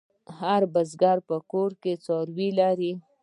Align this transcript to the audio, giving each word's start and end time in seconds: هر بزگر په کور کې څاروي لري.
هر 0.39 0.61
بزگر 0.73 1.17
په 1.27 1.37
کور 1.51 1.71
کې 1.81 1.93
څاروي 2.05 2.49
لري. 2.59 2.93